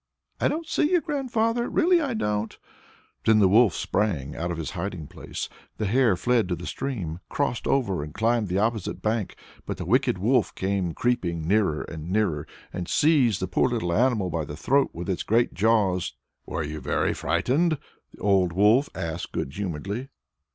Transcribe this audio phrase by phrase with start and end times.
[0.39, 0.99] "I don't see you.
[0.99, 2.57] Grandfather, really I don't!"
[3.23, 7.19] Then the wolf sprang out of his hiding place; the hare fled to the stream,
[7.29, 9.35] crossed over, and climbed the opposite bank.
[9.67, 14.31] But the wicked wolf came creeping nearer and nearer and seized the poor little animal
[14.31, 16.13] by the throat with his great jaws.
[16.47, 17.77] "Were you very frightened?"
[18.11, 20.09] the old wolf asked good humouredly.